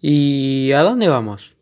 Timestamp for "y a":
0.00-0.82